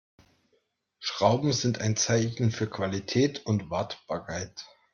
Schrauben 0.97 1.53
sind 1.53 1.79
ein 1.79 1.95
Zeichen 1.95 2.49
für 2.51 2.67
Qualität 2.67 3.45
und 3.45 3.69
Wartbarkeit. 3.69 4.65